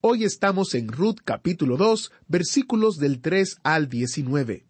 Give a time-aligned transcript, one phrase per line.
[0.00, 4.64] Hoy estamos en Ruth capítulo 2, versículos del 3 al 19.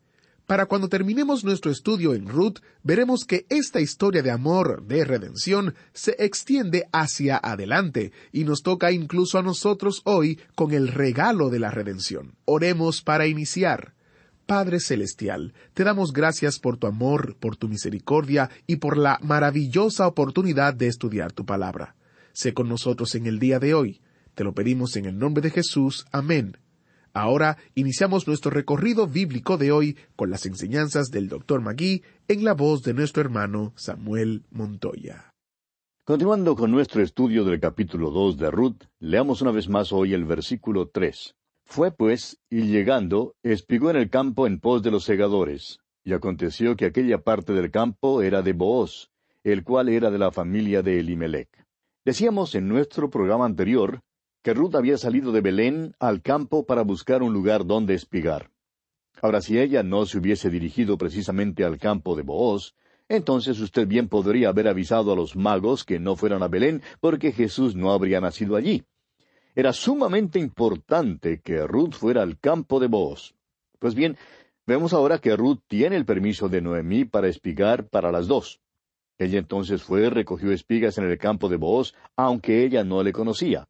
[0.47, 5.75] Para cuando terminemos nuestro estudio en Ruth, veremos que esta historia de amor, de redención,
[5.93, 11.59] se extiende hacia adelante y nos toca incluso a nosotros hoy con el regalo de
[11.59, 12.35] la redención.
[12.47, 13.93] Oremos para iniciar.
[14.47, 20.07] Padre Celestial, te damos gracias por tu amor, por tu misericordia y por la maravillosa
[20.07, 21.97] oportunidad de estudiar tu palabra.
[22.33, 24.01] Sé con nosotros en el día de hoy.
[24.39, 26.07] Te lo pedimos en el nombre de Jesús.
[26.13, 26.59] Amén.
[27.13, 31.61] Ahora iniciamos nuestro recorrido bíblico de hoy con las enseñanzas del Dr.
[31.61, 35.33] Magui en la voz de nuestro hermano Samuel Montoya.
[36.05, 40.25] Continuando con nuestro estudio del capítulo 2 de Ruth, leamos una vez más hoy el
[40.25, 41.35] versículo 3.
[41.65, 45.81] Fue pues, y llegando, espigó en el campo en pos de los segadores.
[46.05, 49.11] Y aconteció que aquella parte del campo era de Booz,
[49.43, 51.49] el cual era de la familia de Elimelech.
[52.05, 54.01] Decíamos en nuestro programa anterior
[54.49, 58.51] que Ruth había salido de Belén al campo para buscar un lugar donde espigar.
[59.21, 62.75] Ahora, si ella no se hubiese dirigido precisamente al campo de Booz,
[63.11, 67.33] entonces usted bien podría haber avisado a los magos que no fueran a Belén porque
[67.33, 68.85] Jesús no habría nacido allí.
[69.55, 73.35] Era sumamente importante que Ruth fuera al campo de Booz.
[73.79, 74.17] Pues bien,
[74.67, 78.63] vemos ahora que Ruth tiene el permiso de Noemí para espigar para las dos.
[79.19, 83.69] Ella entonces fue, recogió espigas en el campo de Booz, aunque ella no le conocía.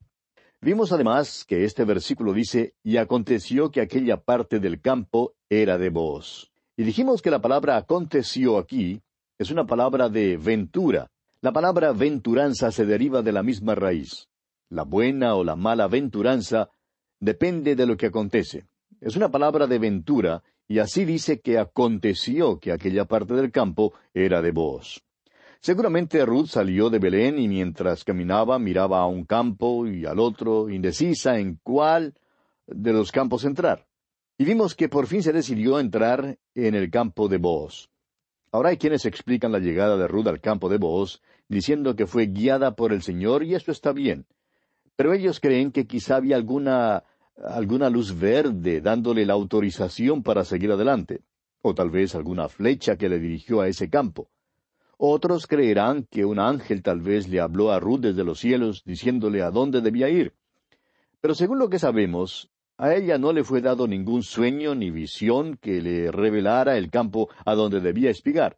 [0.61, 5.91] Vimos además que este versículo dice, y aconteció que aquella parte del campo era de
[5.91, 6.51] Booz.
[6.77, 9.01] Y dijimos que la palabra aconteció aquí
[9.39, 11.13] es una palabra de ventura.
[11.41, 14.29] La palabra venturanza se deriva de la misma raíz.
[14.69, 16.71] La buena o la mala venturanza
[17.21, 18.67] depende de lo que acontece.
[19.01, 23.95] Es una palabra de ventura, y así dice que aconteció que aquella parte del campo
[24.13, 25.05] era de Booz.
[25.61, 30.71] Seguramente Ruth salió de Belén y mientras caminaba miraba a un campo y al otro,
[30.71, 32.15] indecisa en cuál
[32.67, 33.87] de los campos entrar.
[34.39, 37.91] Y vimos que por fin se decidió entrar en el campo de Booz.
[38.53, 42.27] Ahora hay quienes explican la llegada de Ruth al campo de Booz diciendo que fue
[42.27, 44.27] guiada por el Señor y eso está bien.
[44.97, 47.05] Pero ellos creen que quizá había alguna
[47.45, 51.23] alguna luz verde dándole la autorización para seguir adelante,
[51.63, 54.29] o tal vez alguna flecha que le dirigió a ese campo.
[55.01, 59.43] Otros creerán que un ángel tal vez le habló a Ruth desde los cielos diciéndole
[59.43, 60.35] a dónde debía ir.
[61.21, 65.57] Pero según lo que sabemos, a ella no le fue dado ningún sueño ni visión
[65.57, 68.57] que le revelara el campo a donde debía espigar.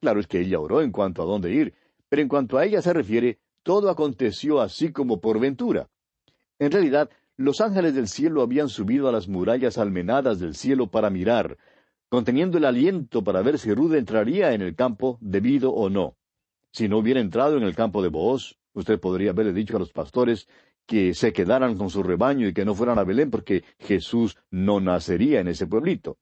[0.00, 1.74] Claro es que ella oró en cuanto a dónde ir,
[2.08, 5.88] pero en cuanto a ella se refiere, todo aconteció así como por ventura.
[6.60, 11.10] En realidad, los ángeles del cielo habían subido a las murallas almenadas del cielo para
[11.10, 11.58] mirar,
[12.08, 16.16] conteniendo el aliento para ver si Ruth entraría en el campo debido o no.
[16.70, 19.92] Si no hubiera entrado en el campo de Booz, usted podría haberle dicho a los
[19.92, 20.48] pastores
[20.86, 24.80] que se quedaran con su rebaño y que no fueran a Belén porque Jesús no
[24.80, 26.18] nacería en ese pueblito.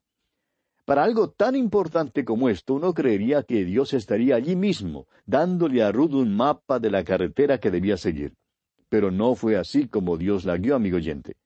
[0.84, 5.92] Para algo tan importante como esto, uno creería que Dios estaría allí mismo, dándole a
[5.92, 8.34] Ruth un mapa de la carretera que debía seguir.
[8.88, 11.36] Pero no fue así como Dios la guió, amigo oyente.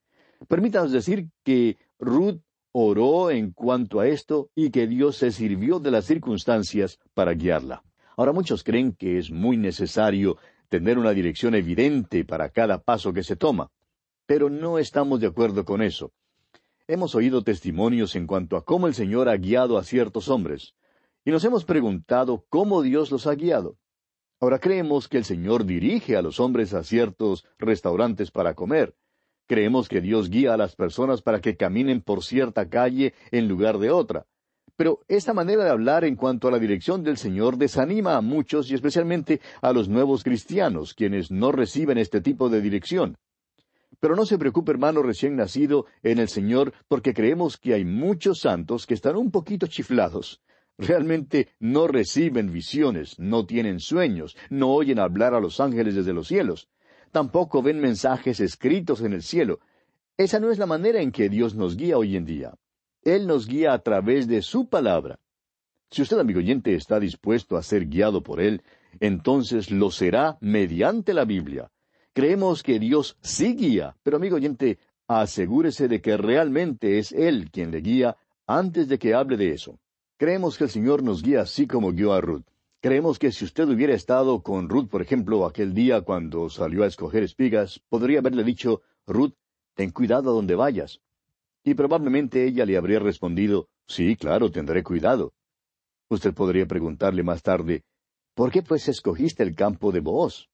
[0.49, 2.41] Permítanos decir que Ruth
[2.78, 7.82] oró en cuanto a esto y que Dios se sirvió de las circunstancias para guiarla.
[8.19, 10.37] Ahora muchos creen que es muy necesario
[10.69, 13.70] tener una dirección evidente para cada paso que se toma.
[14.26, 16.12] Pero no estamos de acuerdo con eso.
[16.87, 20.75] Hemos oído testimonios en cuanto a cómo el Señor ha guiado a ciertos hombres,
[21.25, 23.78] y nos hemos preguntado cómo Dios los ha guiado.
[24.38, 28.94] Ahora creemos que el Señor dirige a los hombres a ciertos restaurantes para comer.
[29.46, 33.78] Creemos que Dios guía a las personas para que caminen por cierta calle en lugar
[33.78, 34.26] de otra.
[34.76, 38.70] Pero esta manera de hablar en cuanto a la dirección del Señor desanima a muchos
[38.70, 43.16] y especialmente a los nuevos cristianos, quienes no reciben este tipo de dirección.
[44.00, 48.40] Pero no se preocupe, hermano recién nacido en el Señor, porque creemos que hay muchos
[48.40, 50.42] santos que están un poquito chiflados.
[50.76, 56.28] Realmente no reciben visiones, no tienen sueños, no oyen hablar a los ángeles desde los
[56.28, 56.69] cielos,
[57.16, 59.60] tampoco ven mensajes escritos en el cielo.
[60.18, 62.52] Esa no es la manera en que Dios nos guía hoy en día.
[63.02, 65.18] Él nos guía a través de su palabra.
[65.90, 68.60] Si usted, amigo oyente, está dispuesto a ser guiado por Él,
[69.00, 71.70] entonces lo será mediante la Biblia.
[72.12, 74.78] Creemos que Dios sí guía, pero amigo oyente,
[75.08, 79.78] asegúrese de que realmente es Él quien le guía antes de que hable de eso.
[80.18, 82.44] Creemos que el Señor nos guía así como guió a Ruth.
[82.87, 86.87] Creemos que si usted hubiera estado con Ruth, por ejemplo, aquel día cuando salió a
[86.87, 89.33] escoger espigas, podría haberle dicho, Ruth,
[89.75, 91.00] ten cuidado a donde vayas.
[91.65, 95.33] Y probablemente ella le habría respondido, sí, claro, tendré cuidado.
[96.11, 97.83] Usted podría preguntarle más tarde,
[98.37, 100.49] ¿por qué pues escogiste el campo de Booz?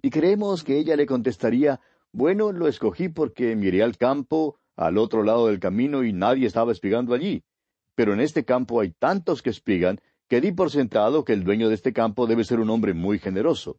[0.00, 1.80] Y creemos que ella le contestaría,
[2.12, 6.70] bueno, lo escogí porque miré al campo al otro lado del camino y nadie estaba
[6.70, 7.42] espigando allí.
[7.96, 11.68] Pero en este campo hay tantos que espigan que di por sentado que el dueño
[11.68, 13.78] de este campo debe ser un hombre muy generoso.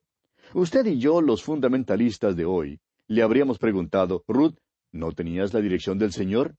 [0.54, 4.56] Usted y yo, los fundamentalistas de hoy, le habríamos preguntado, Ruth,
[4.92, 6.56] ¿no tenías la dirección del Señor?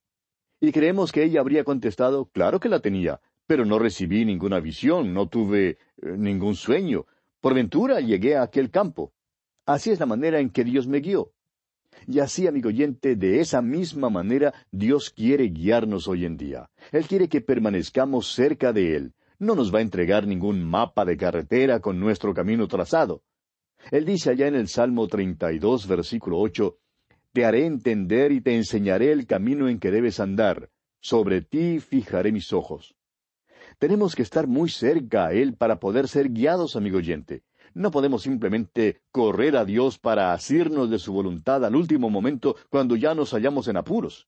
[0.60, 5.14] Y creemos que ella habría contestado, claro que la tenía, pero no recibí ninguna visión,
[5.14, 5.76] no tuve eh,
[6.16, 7.06] ningún sueño.
[7.40, 9.12] Por ventura llegué a aquel campo.
[9.64, 11.32] Así es la manera en que Dios me guió.
[12.06, 16.70] Y así, amigo oyente, de esa misma manera Dios quiere guiarnos hoy en día.
[16.92, 19.14] Él quiere que permanezcamos cerca de Él.
[19.40, 23.22] No nos va a entregar ningún mapa de carretera con nuestro camino trazado.
[23.92, 26.76] Él dice allá en el Salmo 32, versículo 8,
[27.32, 30.70] Te haré entender y te enseñaré el camino en que debes andar.
[31.00, 32.96] Sobre ti fijaré mis ojos.
[33.78, 37.44] Tenemos que estar muy cerca a Él para poder ser guiados, amigo oyente.
[37.74, 42.96] No podemos simplemente correr a Dios para asirnos de su voluntad al último momento cuando
[42.96, 44.26] ya nos hallamos en apuros.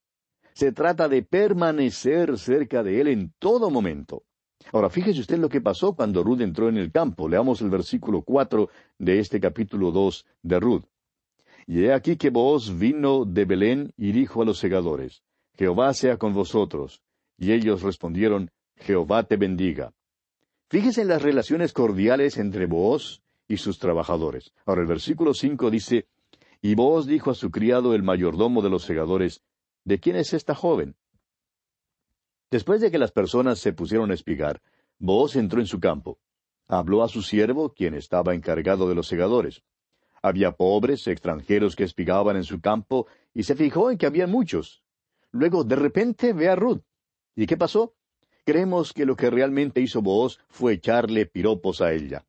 [0.53, 4.25] Se trata de permanecer cerca de Él en todo momento.
[4.73, 7.29] Ahora, fíjese usted lo que pasó cuando Ruth entró en el campo.
[7.29, 8.69] Leamos el versículo cuatro
[8.99, 10.85] de este capítulo dos de Ruth.
[11.67, 15.23] Y he aquí que vos vino de Belén y dijo a los segadores,
[15.57, 17.03] Jehová sea con vosotros.
[17.39, 19.93] Y ellos respondieron, Jehová te bendiga.
[20.69, 24.53] Fíjese en las relaciones cordiales entre vos y sus trabajadores.
[24.67, 26.07] Ahora el versículo cinco dice,
[26.63, 29.43] Y vos dijo a su criado el mayordomo de los segadores,
[29.85, 30.95] ¿De quién es esta joven?
[32.51, 34.61] Después de que las personas se pusieron a espigar,
[34.99, 36.19] vos entró en su campo.
[36.67, 39.63] Habló a su siervo, quien estaba encargado de los segadores.
[40.23, 44.83] Había pobres, extranjeros que espigaban en su campo, y se fijó en que había muchos.
[45.31, 46.83] Luego, de repente, ve a Ruth.
[47.37, 47.95] ¿Y qué pasó?
[48.45, 52.27] Creemos que lo que realmente hizo vos fue echarle piropos a ella.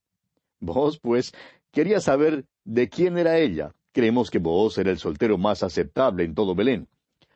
[0.60, 1.34] Vos, pues,
[1.72, 3.74] quería saber de quién era ella.
[3.92, 6.88] Creemos que vos era el soltero más aceptable en todo Belén.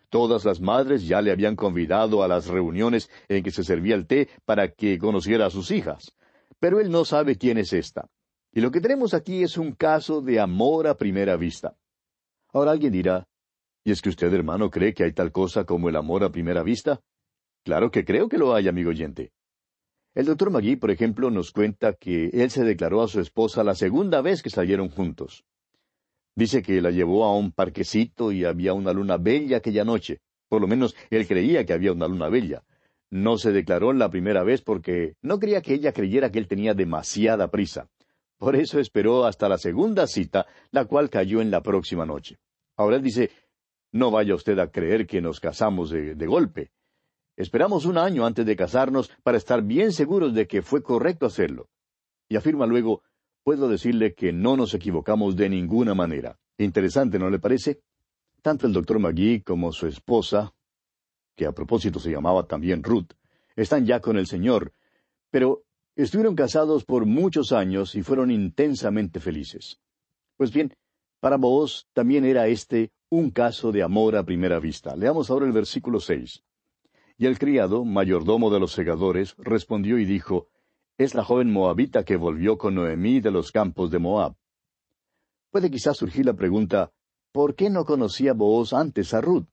[0.10, 4.08] Todas las madres ya le habían convidado a las reuniones en que se servía el
[4.08, 6.16] té para que conociera a sus hijas.
[6.60, 8.10] Pero él no sabe quién es esta.
[8.54, 11.76] Y lo que tenemos aquí es un caso de amor a primera vista.
[12.54, 13.28] Ahora alguien dirá,
[13.84, 16.64] ¿y es que usted, hermano, cree que hay tal cosa como el amor a primera
[16.64, 17.02] vista?
[17.66, 19.34] Claro que creo que lo hay, amigo oyente.
[20.14, 23.76] El doctor Magui, por ejemplo, nos cuenta que él se declaró a su esposa la
[23.76, 25.44] segunda vez que salieron juntos.
[26.36, 30.20] Dice que la llevó a un parquecito y había una luna bella aquella noche.
[30.50, 32.64] Por lo menos él creía que había una luna bella.
[33.10, 36.74] No se declaró la primera vez porque no quería que ella creyera que él tenía
[36.74, 37.88] demasiada prisa.
[38.38, 42.38] Por eso esperó hasta la segunda cita, la cual cayó en la próxima noche.
[42.76, 43.32] Ahora él dice,
[43.94, 46.72] no vaya usted a creer que nos casamos de, de golpe.
[47.38, 51.70] Esperamos un año antes de casarnos para estar bien seguros de que fue correcto hacerlo.
[52.28, 53.04] Y afirma luego,
[53.46, 56.40] puedo decirle que no nos equivocamos de ninguna manera.
[56.58, 57.80] Interesante, ¿no le parece?
[58.42, 60.52] Tanto el doctor Magui como su esposa,
[61.36, 63.14] que a propósito se llamaba también Ruth,
[63.56, 64.74] están ya con el Señor,
[65.30, 65.64] pero
[65.96, 69.80] estuvieron casados por muchos años y fueron intensamente felices.
[70.38, 70.74] Pues bien,
[71.20, 74.96] para vos también era este un caso de amor a primera vista.
[74.96, 76.44] Leamos ahora el versículo seis.
[77.16, 80.48] Y el criado, mayordomo de los segadores, respondió y dijo,
[80.98, 84.34] Es la joven moabita que volvió con Noemí de los campos de Moab.
[85.52, 86.94] Puede quizás surgir la pregunta,
[87.34, 89.46] ¿por qué no conocía Booz antes a Ruth?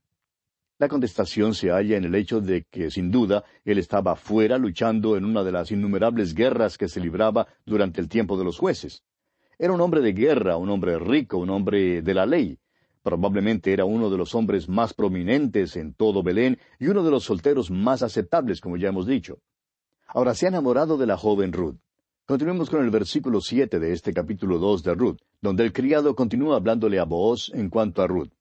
[0.78, 5.16] La contestación se halla en el hecho de que, sin duda, él estaba fuera luchando
[5.16, 9.02] en una de las innumerables guerras que se libraba durante el tiempo de los jueces.
[9.58, 12.60] Era un hombre de guerra, un hombre rico, un hombre de la ley.
[13.02, 17.24] Probablemente era uno de los hombres más prominentes en todo Belén y uno de los
[17.24, 19.40] solteros más aceptables, como ya hemos dicho.
[20.08, 21.76] Ahora se ha enamorado de la joven Ruth.
[22.26, 26.56] Continuemos con el versículo siete de este capítulo dos de Ruth, donde el criado continúa
[26.56, 28.32] hablándole a Booz en cuanto a Ruth.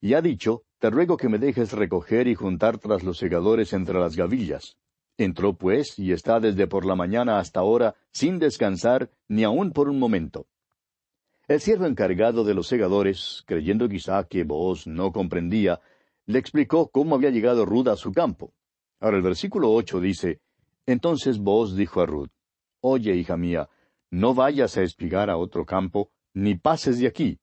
[0.00, 4.00] Y ha dicho, te ruego que me dejes recoger y juntar tras los segadores entre
[4.00, 4.76] las gavillas.
[5.18, 9.88] Entró pues y está desde por la mañana hasta ahora sin descansar ni aun por
[9.88, 10.46] un momento.
[11.46, 15.80] El siervo encargado de los segadores, creyendo quizá que Booz no comprendía,
[16.26, 18.54] le explicó cómo había llegado Ruth a su campo.
[19.02, 20.40] Ahora el versículo ocho dice,
[20.86, 22.30] Entonces Booz dijo a Ruth,
[22.80, 23.68] Oye, hija mía,
[24.12, 27.40] no vayas a espigar a otro campo, ni pases de aquí,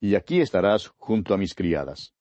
[0.00, 2.14] y aquí estarás junto a mis criadas.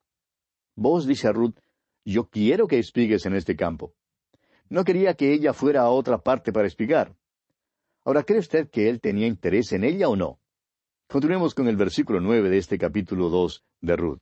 [0.75, 1.59] Vos, dice a Ruth,
[2.05, 3.93] yo quiero que espigues en este campo.
[4.67, 7.15] No quería que ella fuera a otra parte para espigar.
[8.03, 10.39] Ahora, ¿cree usted que él tenía interés en ella o no?
[11.07, 14.21] Continuemos con el versículo nueve de este capítulo dos de Ruth.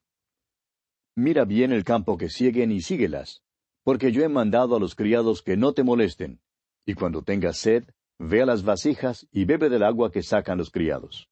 [1.16, 3.42] Mira bien el campo que siguen y síguelas,
[3.84, 6.40] porque yo he mandado a los criados que no te molesten,
[6.86, 7.86] y cuando tengas sed,
[8.18, 11.30] ve a las vasijas y bebe del agua que sacan los criados.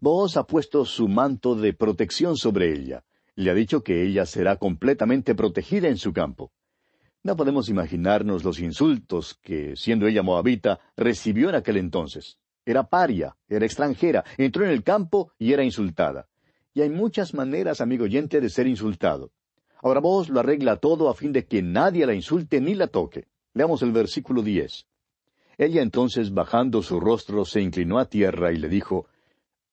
[0.00, 3.04] Vos ha puesto su manto de protección sobre ella,
[3.34, 6.50] le ha dicho que ella será completamente protegida en su campo.
[7.22, 12.38] No podemos imaginarnos los insultos que, siendo ella moabita, recibió en aquel entonces.
[12.64, 16.28] Era paria, era extranjera, entró en el campo y era insultada.
[16.74, 19.32] Y hay muchas maneras, amigo oyente, de ser insultado.
[19.80, 23.28] Ahora vos lo arregla todo a fin de que nadie la insulte ni la toque.
[23.54, 24.86] Leamos el versículo diez.
[25.56, 29.06] Ella entonces, bajando su rostro, se inclinó a tierra y le dijo,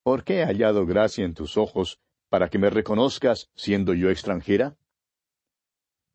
[0.02, 4.76] ¿Por qué he hallado gracia en tus ojos para que me reconozcas siendo yo extranjera?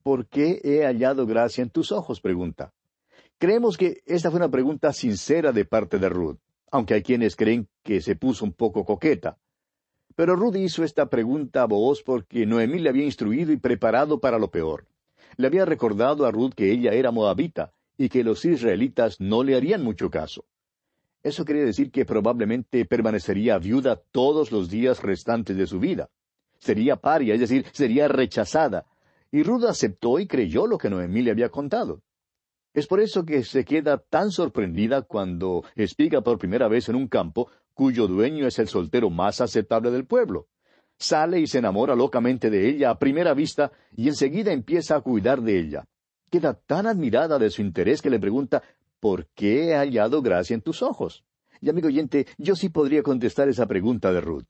[0.03, 2.21] ¿Por qué he hallado gracia en tus ojos?
[2.21, 2.73] pregunta.
[3.37, 6.37] Creemos que esta fue una pregunta sincera de parte de Ruth,
[6.71, 9.37] aunque hay quienes creen que se puso un poco coqueta.
[10.15, 14.39] Pero Ruth hizo esta pregunta a Booz porque Noemí le había instruido y preparado para
[14.39, 14.87] lo peor.
[15.37, 19.55] Le había recordado a Ruth que ella era moabita y que los israelitas no le
[19.55, 20.45] harían mucho caso.
[21.23, 26.09] Eso quería decir que probablemente permanecería viuda todos los días restantes de su vida.
[26.59, 28.85] Sería paria, es decir, sería rechazada.
[29.31, 32.01] Y Ruth aceptó y creyó lo que Noemí le había contado.
[32.73, 37.07] Es por eso que se queda tan sorprendida cuando espiga por primera vez en un
[37.07, 40.47] campo cuyo dueño es el soltero más aceptable del pueblo.
[40.97, 45.41] Sale y se enamora locamente de ella a primera vista y enseguida empieza a cuidar
[45.41, 45.85] de ella.
[46.29, 48.61] Queda tan admirada de su interés que le pregunta
[48.99, 51.23] ¿por qué he hallado gracia en tus ojos?
[51.59, 54.45] Y amigo oyente, yo sí podría contestar esa pregunta de Ruth.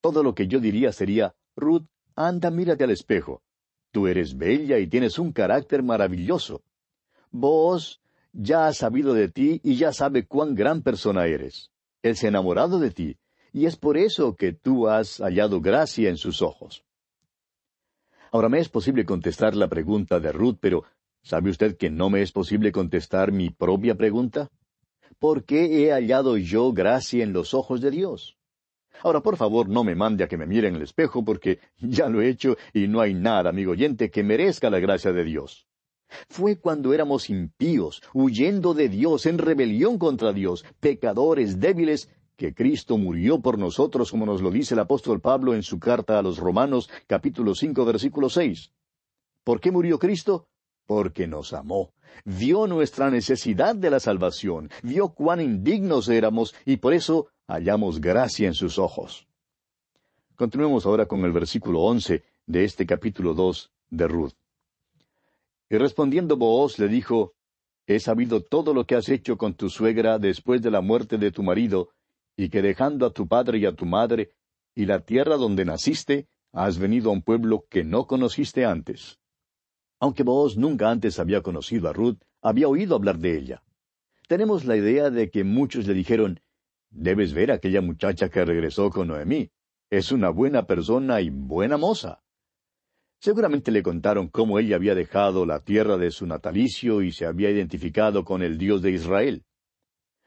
[0.00, 3.42] Todo lo que yo diría sería, Ruth, anda, mírate al espejo.
[3.90, 6.62] Tú eres bella y tienes un carácter maravilloso.
[7.30, 8.00] Vos
[8.32, 11.71] ya has sabido de ti y ya sabe cuán gran persona eres.
[12.02, 13.16] Él se ha enamorado de ti,
[13.52, 16.84] y es por eso que tú has hallado gracia en sus ojos.
[18.30, 20.84] Ahora me es posible contestar la pregunta de Ruth, pero
[21.22, 24.50] ¿Sabe usted que no me es posible contestar mi propia pregunta?
[25.20, 28.36] ¿Por qué he hallado yo gracia en los ojos de Dios?
[29.04, 32.08] Ahora, por favor, no me mande a que me mire en el espejo, porque ya
[32.08, 35.66] lo he hecho y no hay nada, amigo oyente, que merezca la gracia de Dios.
[36.28, 42.98] Fue cuando éramos impíos, huyendo de Dios, en rebelión contra Dios, pecadores débiles, que Cristo
[42.98, 46.38] murió por nosotros, como nos lo dice el apóstol Pablo en su carta a los
[46.38, 48.72] Romanos, capítulo cinco, versículo seis.
[49.44, 50.48] ¿Por qué murió Cristo?
[50.86, 51.92] porque nos amó.
[52.24, 58.46] Vio nuestra necesidad de la salvación, vio cuán indignos éramos y por eso hallamos gracia
[58.46, 59.26] en sus ojos.
[60.36, 64.34] Continuemos ahora con el versículo once de este capítulo dos de Ruth.
[65.72, 67.32] Y respondiendo Booz le dijo,
[67.86, 71.32] He sabido todo lo que has hecho con tu suegra después de la muerte de
[71.32, 71.88] tu marido,
[72.36, 74.32] y que dejando a tu padre y a tu madre,
[74.74, 79.18] y la tierra donde naciste, has venido a un pueblo que no conociste antes.
[79.98, 83.62] Aunque Booz nunca antes había conocido a Ruth, había oído hablar de ella.
[84.28, 86.38] Tenemos la idea de que muchos le dijeron,
[86.90, 89.50] Debes ver a aquella muchacha que regresó con Noemí.
[89.88, 92.22] Es una buena persona y buena moza.
[93.22, 97.50] Seguramente le contaron cómo ella había dejado la tierra de su natalicio y se había
[97.50, 99.44] identificado con el Dios de Israel.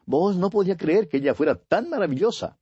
[0.06, 2.58] Vos no podía creer que ella fuera tan maravillosa.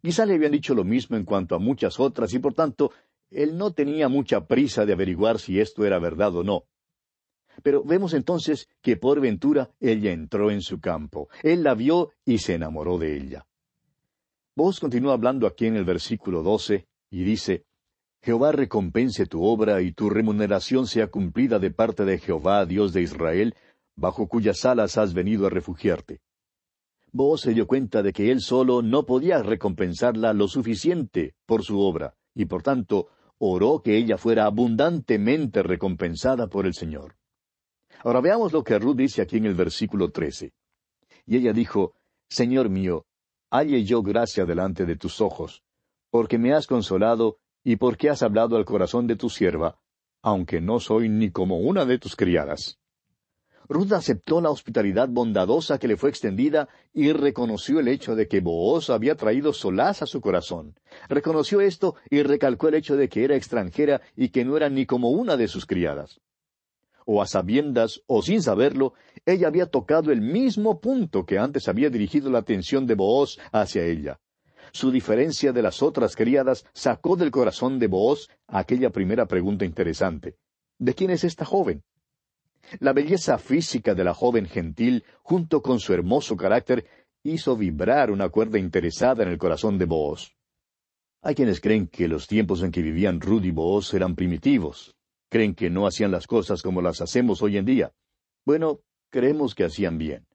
[0.00, 2.92] Quizá le habían dicho lo mismo en cuanto a muchas otras y por tanto
[3.32, 6.66] él no tenía mucha prisa de averiguar si esto era verdad o no.
[7.64, 11.28] Pero vemos entonces que por ventura ella entró en su campo.
[11.42, 13.44] Él la vio y se enamoró de ella.
[14.54, 17.64] Vos continúa hablando aquí en el versículo doce y dice,
[18.24, 23.02] Jehová recompense tu obra y tu remuneración sea cumplida de parte de Jehová, Dios de
[23.02, 23.56] Israel,
[23.96, 26.20] bajo cuyas alas has venido a refugiarte.
[27.10, 31.80] Vos se dio cuenta de que él solo no podía recompensarla lo suficiente por su
[31.80, 37.16] obra, y por tanto oró que ella fuera abundantemente recompensada por el Señor.
[38.04, 40.52] Ahora veamos lo que Ruth dice aquí en el versículo trece.
[41.26, 41.94] Y ella dijo,
[42.28, 43.04] Señor mío,
[43.50, 45.64] halle yo gracia delante de tus ojos,
[46.10, 49.78] porque me has consolado y porque has hablado al corazón de tu sierva,
[50.22, 52.78] aunque no soy ni como una de tus criadas.
[53.68, 58.40] Ruth aceptó la hospitalidad bondadosa que le fue extendida y reconoció el hecho de que
[58.40, 60.74] Booz había traído solaz a su corazón.
[61.08, 64.84] Reconoció esto y recalcó el hecho de que era extranjera y que no era ni
[64.84, 66.20] como una de sus criadas
[67.06, 68.94] o a sabiendas o sin saberlo,
[69.26, 73.84] ella había tocado el mismo punto que antes había dirigido la atención de Booz hacia
[73.84, 74.20] ella.
[74.72, 80.36] Su diferencia de las otras criadas sacó del corazón de Booz aquella primera pregunta interesante.
[80.78, 81.82] ¿De quién es esta joven?
[82.80, 86.86] La belleza física de la joven gentil, junto con su hermoso carácter,
[87.22, 90.32] hizo vibrar una cuerda interesada en el corazón de Booz.
[91.20, 94.96] Hay quienes creen que los tiempos en que vivían Ruth y Booz eran primitivos,
[95.28, 97.92] creen que no hacían las cosas como las hacemos hoy en día.
[98.46, 100.26] Bueno, creemos que hacían bien.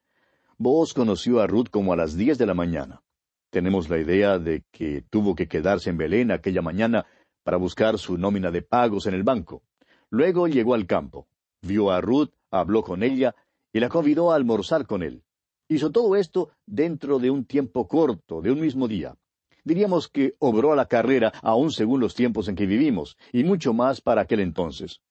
[0.57, 3.01] Boaz conoció a Ruth como a las diez de la mañana.
[3.49, 7.05] Tenemos la idea de que tuvo que quedarse en Belén aquella mañana
[7.43, 9.63] para buscar su nómina de pagos en el banco.
[10.09, 11.27] Luego llegó al campo,
[11.61, 13.35] vio a Ruth, habló con ella
[13.71, 15.23] y la convidó a almorzar con él.
[15.69, 19.15] Hizo todo esto dentro de un tiempo corto, de un mismo día.
[19.63, 23.73] Diríamos que obró a la carrera aún según los tiempos en que vivimos, y mucho
[23.73, 25.01] más para aquel entonces.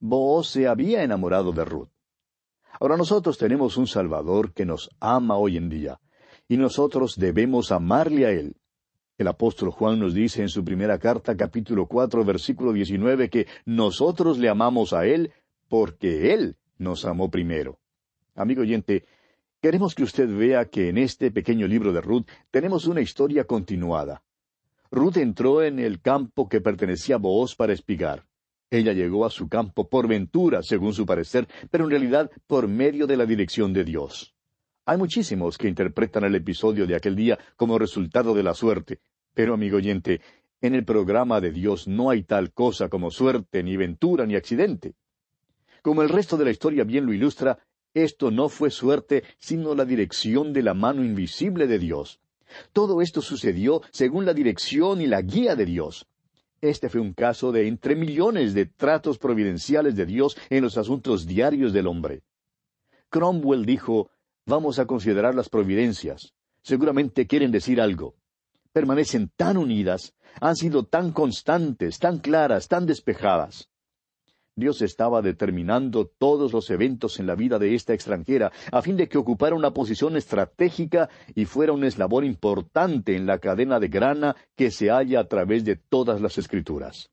[0.00, 1.90] Booz se había enamorado de Ruth.
[2.80, 6.00] Ahora nosotros tenemos un Salvador que nos ama hoy en día,
[6.48, 8.56] y nosotros debemos amarle a Él.
[9.18, 14.38] El apóstol Juan nos dice en su primera carta, capítulo cuatro, versículo diecinueve, que nosotros
[14.38, 15.32] le amamos a Él
[15.68, 17.78] porque Él nos amó primero.
[18.34, 19.04] Amigo oyente,
[19.66, 24.22] Queremos que usted vea que en este pequeño libro de Ruth tenemos una historia continuada.
[24.92, 28.26] Ruth entró en el campo que pertenecía a Booz para espigar.
[28.70, 33.08] Ella llegó a su campo por ventura, según su parecer, pero en realidad por medio
[33.08, 34.35] de la dirección de Dios.
[34.88, 39.00] Hay muchísimos que interpretan el episodio de aquel día como resultado de la suerte,
[39.34, 40.20] pero amigo oyente,
[40.60, 44.94] en el programa de Dios no hay tal cosa como suerte, ni ventura, ni accidente.
[45.82, 47.58] Como el resto de la historia bien lo ilustra,
[47.94, 52.20] esto no fue suerte, sino la dirección de la mano invisible de Dios.
[52.72, 56.06] Todo esto sucedió según la dirección y la guía de Dios.
[56.60, 61.26] Este fue un caso de entre millones de tratos providenciales de Dios en los asuntos
[61.26, 62.22] diarios del hombre.
[63.08, 64.10] Cromwell dijo,
[64.46, 66.32] vamos a considerar las providencias.
[66.62, 68.14] Seguramente quieren decir algo.
[68.72, 73.68] Permanecen tan unidas, han sido tan constantes, tan claras, tan despejadas.
[74.58, 79.06] Dios estaba determinando todos los eventos en la vida de esta extranjera, a fin de
[79.06, 84.34] que ocupara una posición estratégica y fuera un eslabón importante en la cadena de grana
[84.56, 87.10] que se halla a través de todas las escrituras.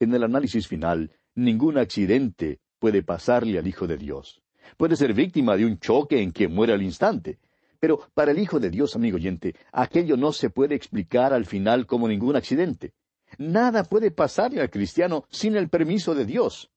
[0.00, 4.42] En el análisis final, ningún accidente puede pasarle al Hijo de Dios.
[4.76, 7.38] Puede ser víctima de un choque en que muere al instante.
[7.80, 11.86] Pero para el Hijo de Dios, amigo oyente, aquello no se puede explicar al final
[11.86, 12.92] como ningún accidente.
[13.36, 16.70] Nada puede pasarle al cristiano sin el permiso de Dios.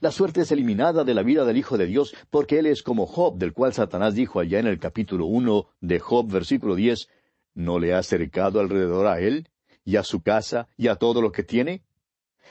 [0.00, 3.06] La suerte es eliminada de la vida del Hijo de Dios porque Él es como
[3.06, 7.08] Job, del cual Satanás dijo allá en el capítulo uno de Job, versículo diez,
[7.54, 9.48] ¿no le ha acercado alrededor a Él,
[9.84, 11.82] y a su casa, y a todo lo que tiene?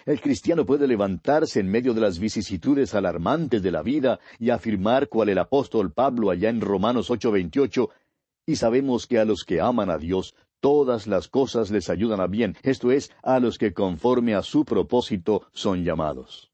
[0.06, 5.10] El cristiano puede levantarse en medio de las vicisitudes alarmantes de la vida y afirmar
[5.10, 7.90] cual el apóstol Pablo allá en Romanos ocho veintiocho,
[8.46, 12.28] y sabemos que a los que aman a Dios todas las cosas les ayudan a
[12.28, 16.52] bien, esto es, a los que conforme a su propósito son llamados.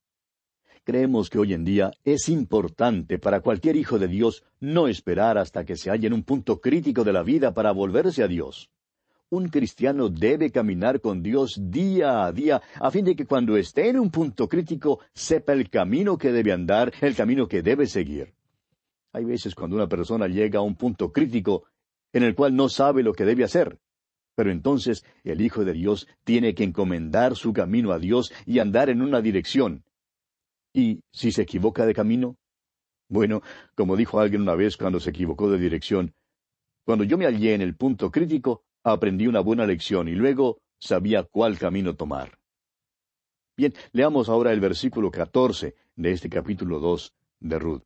[0.84, 5.64] Creemos que hoy en día es importante para cualquier hijo de Dios no esperar hasta
[5.64, 8.70] que se halla en un punto crítico de la vida para volverse a Dios.
[9.34, 13.88] Un cristiano debe caminar con Dios día a día a fin de que cuando esté
[13.88, 18.34] en un punto crítico sepa el camino que debe andar, el camino que debe seguir.
[19.14, 21.64] Hay veces cuando una persona llega a un punto crítico
[22.12, 23.80] en el cual no sabe lo que debe hacer.
[24.36, 28.90] Pero entonces el Hijo de Dios tiene que encomendar su camino a Dios y andar
[28.90, 29.86] en una dirección.
[30.74, 32.36] ¿Y si se equivoca de camino?
[33.08, 33.44] Bueno,
[33.76, 36.14] como dijo alguien una vez cuando se equivocó de dirección,
[36.84, 41.24] cuando yo me hallé en el punto crítico, aprendí una buena lección y luego sabía
[41.24, 42.38] cuál camino tomar.
[43.58, 47.84] Bien, leamos ahora el versículo catorce de este capítulo dos de Ruth.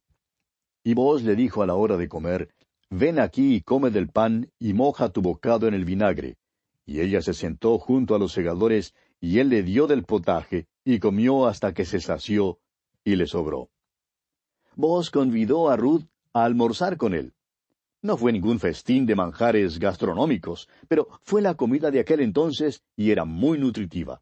[0.83, 2.53] Y vos le dijo a la hora de comer,
[2.89, 6.37] Ven aquí y come del pan y moja tu bocado en el vinagre.
[6.85, 10.99] Y ella se sentó junto a los segadores, y él le dio del potaje, y
[10.99, 12.59] comió hasta que se sació,
[13.03, 13.69] y le sobró.
[14.75, 17.33] Vos convidó a Ruth a almorzar con él.
[18.05, 23.09] No fue ningún festín de manjares gastronómicos, pero fue la comida de aquel entonces y
[23.09, 24.21] era muy nutritiva.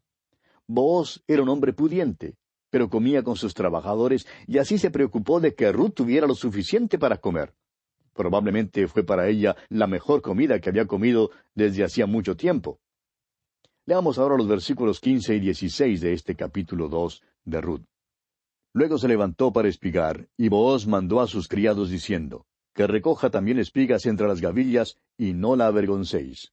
[0.66, 2.34] Vos era un hombre pudiente,
[2.70, 6.98] pero comía con sus trabajadores y así se preocupó de que Ruth tuviera lo suficiente
[6.98, 7.52] para comer.
[8.14, 12.80] Probablemente fue para ella la mejor comida que había comido desde hacía mucho tiempo.
[13.84, 17.84] Leamos ahora los versículos quince y dieciséis de este capítulo dos de Ruth.
[18.72, 23.58] Luego se levantó para espigar, y Booz mandó a sus criados diciendo, que recoja también
[23.58, 26.52] espigas entre las gavillas, y no la avergoncéis.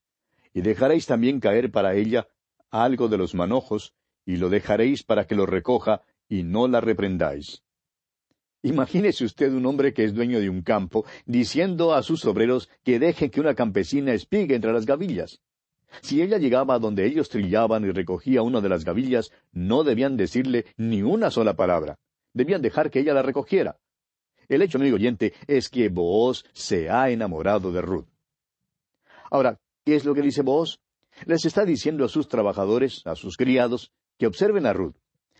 [0.54, 2.28] Y dejaréis también caer para ella
[2.70, 3.92] algo de los manojos,
[4.24, 7.62] y lo dejaréis para que lo recoja, y no la reprendáis.
[8.62, 13.00] Imagínese usted un hombre que es dueño de un campo, diciendo a sus obreros que
[13.00, 15.40] dejen que una campesina espigue entre las gavillas.
[16.00, 20.16] Si ella llegaba a donde ellos trillaban y recogía una de las gavillas, no debían
[20.16, 21.98] decirle ni una sola palabra.
[22.32, 23.78] Debían dejar que ella la recogiera.
[24.52, 28.06] El hecho, amigo oyente, es que Booz se ha enamorado de Ruth.
[29.30, 30.78] Ahora, ¿qué es lo que dice Booz?
[31.24, 34.96] Les está diciendo a sus trabajadores, a sus criados, que observen a Ruth.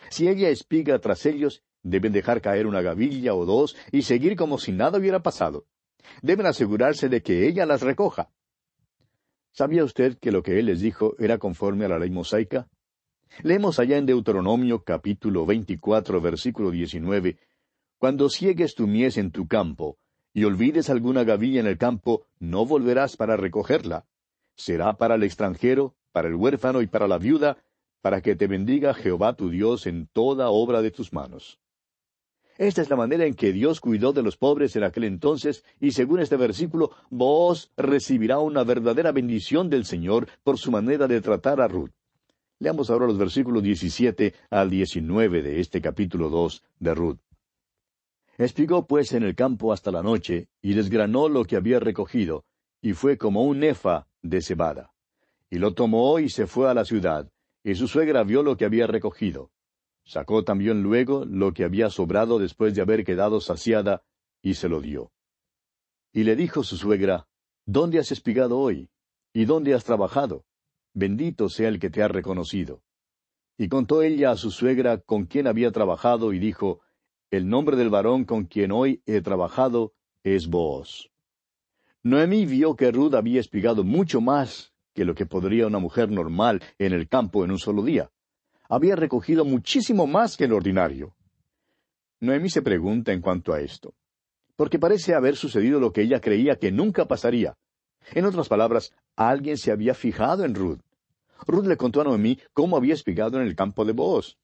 [0.09, 4.57] Si ella espiga tras ellos, deben dejar caer una gavilla o dos y seguir como
[4.57, 5.67] si nada hubiera pasado.
[6.23, 8.31] Deben asegurarse de que ella las recoja.
[9.51, 12.67] ¿Sabía usted que lo que él les dijo era conforme a la ley mosaica?
[13.43, 17.37] Leemos allá en Deuteronomio capítulo 24 versículo 19,
[18.03, 19.97] Cuando ciegues tu mies en tu campo,
[20.35, 24.07] y olvides alguna gavilla en el campo, no volverás para recogerla.
[24.57, 27.59] Será para el extranjero, para el huérfano y para la viuda,
[28.01, 31.61] para que te bendiga Jehová tu Dios en toda obra de tus manos.
[32.59, 35.93] Esta es la manera en que Dios cuidó de los pobres en aquel entonces, y
[35.93, 41.61] según este versículo, vos recibirá una verdadera bendición del Señor por su manera de tratar
[41.61, 41.93] a Ruth.
[42.59, 47.19] Leamos ahora los versículos 17 al 19 de este capítulo 2 de Ruth.
[48.43, 52.45] Espigó pues en el campo hasta la noche, y desgranó lo que había recogido,
[52.81, 54.93] y fue como un nefa de cebada.
[55.49, 57.31] Y lo tomó y se fue a la ciudad,
[57.63, 59.53] y su suegra vio lo que había recogido.
[60.05, 64.03] Sacó también luego lo que había sobrado después de haber quedado saciada,
[64.43, 65.13] y se lo dio.
[66.13, 67.29] Y le dijo su suegra,
[67.65, 68.91] ¿Dónde has espigado hoy?
[69.33, 70.45] ¿Y dónde has trabajado?
[70.95, 72.83] bendito sea el que te ha reconocido.
[73.57, 76.81] Y contó ella a su suegra con quien había trabajado y dijo,
[77.33, 81.09] El nombre del varón con quien hoy he trabajado es Booz.
[82.03, 86.63] Noemí vio que Ruth había espigado mucho más que lo que podría una mujer normal
[86.79, 88.11] en el campo en un solo día.
[88.69, 91.17] Había recogido muchísimo más que el ordinario.
[92.21, 93.95] Noemí se pregunta en cuanto a esto,
[94.55, 97.57] porque parece haber sucedido lo que ella creía que nunca pasaría.
[98.13, 100.81] En otras palabras, alguien se había fijado en Ruth.
[101.47, 104.37] Ruth le contó a Noemí cómo había espigado en el campo de Boaz.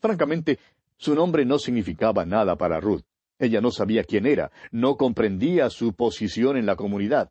[0.00, 0.58] Francamente,
[1.04, 3.02] su nombre no significaba nada para Ruth.
[3.38, 7.30] Ella no sabía quién era, no comprendía su posición en la comunidad.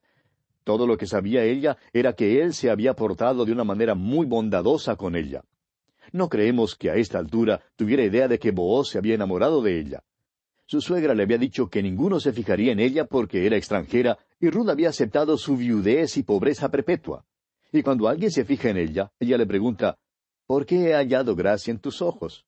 [0.64, 4.28] Todo lo que sabía ella era que él se había portado de una manera muy
[4.28, 5.44] bondadosa con ella.
[6.12, 9.80] No creemos que a esta altura tuviera idea de que Booz se había enamorado de
[9.80, 10.04] ella.
[10.68, 14.52] Su suegra le había dicho que ninguno se fijaría en ella porque era extranjera y
[14.52, 17.26] Ruth había aceptado su viudez y pobreza perpetua.
[17.72, 19.98] Y cuando alguien se fija en ella, ella le pregunta,
[20.46, 22.46] ¿por qué he hallado gracia en tus ojos?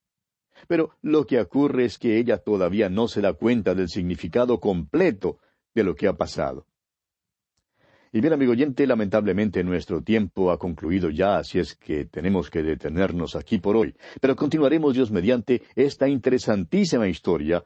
[0.68, 5.40] Pero lo que ocurre es que ella todavía no se da cuenta del significado completo
[5.74, 6.66] de lo que ha pasado.
[8.12, 12.64] Y bien, amigo oyente, lamentablemente nuestro tiempo ha concluido ya, así es que tenemos que
[12.64, 13.94] detenernos aquí por hoy.
[14.22, 17.64] Pero continuaremos, Dios mediante, esta interesantísima historia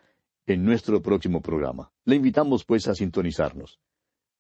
[0.48, 1.92] en nuestro próximo programa.
[2.06, 3.80] Le invitamos, pues, a sintonizarnos.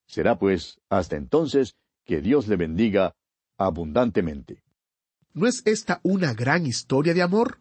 [0.07, 3.15] Será pues hasta entonces que Dios le bendiga
[3.57, 4.63] abundantemente.
[5.35, 7.59] ¿No es esta una gran historia de amor?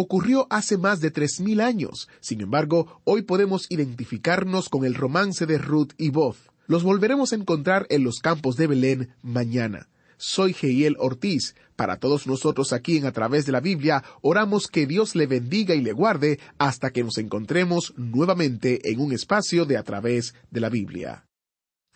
[0.00, 2.08] Ocurrió hace más de tres mil años.
[2.20, 6.36] Sin embargo, hoy podemos identificarnos con el romance de Ruth y Boz.
[6.68, 9.88] Los volveremos a encontrar en los campos de Belén mañana.
[10.16, 11.56] Soy Geiel Ortiz.
[11.74, 15.74] Para todos nosotros aquí en A través de la Biblia, oramos que Dios le bendiga
[15.74, 20.60] y le guarde hasta que nos encontremos nuevamente en un espacio de A través de
[20.60, 21.27] la Biblia.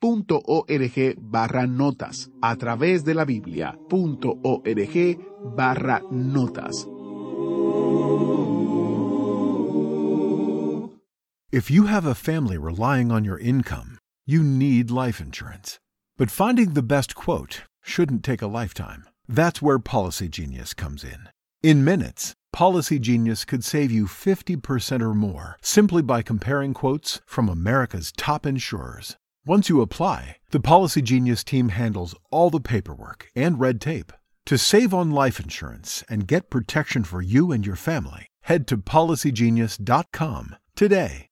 [0.00, 5.18] barra notas a través de la biblia.org
[5.56, 6.86] barra notas.
[11.52, 15.78] If you have a family relying on your income, you need life insurance.
[16.18, 19.04] But finding the best quote shouldn't take a lifetime.
[19.28, 21.28] That's where Policy Genius comes in.
[21.62, 27.48] In minutes, Policy Genius could save you 50% or more simply by comparing quotes from
[27.48, 29.16] America's top insurers.
[29.48, 34.12] Once you apply, the Policy Genius team handles all the paperwork and red tape.
[34.46, 38.76] To save on life insurance and get protection for you and your family, head to
[38.76, 41.28] policygenius.com today.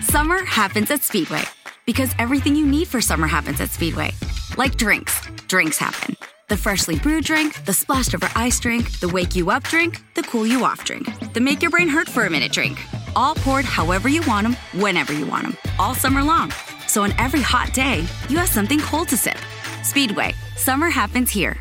[0.00, 1.42] Summer happens at Speedway
[1.84, 4.12] because everything you need for summer happens at Speedway.
[4.56, 6.16] Like drinks, drinks happen.
[6.48, 10.22] The freshly brewed drink, the splashed over ice drink, the wake you up drink, the
[10.22, 12.82] cool you off drink, the make your brain hurt for a minute drink.
[13.14, 16.50] All poured however you want them, whenever you want them, all summer long.
[16.86, 19.38] So on every hot day, you have something cold to sip.
[19.82, 21.56] Speedway, summer happens here.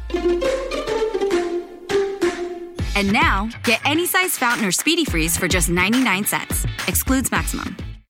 [2.96, 6.66] And now, get any size fountain or speedy freeze for just 99 cents.
[6.88, 7.76] Excludes maximum.